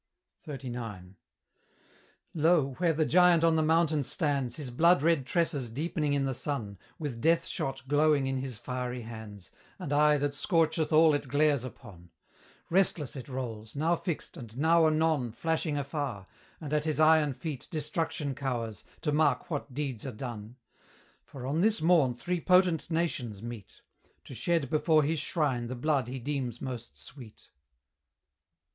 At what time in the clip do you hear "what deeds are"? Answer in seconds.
19.51-20.11